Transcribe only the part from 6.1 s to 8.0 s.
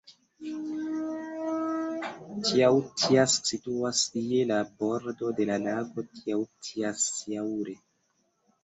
Tjautjasjaure.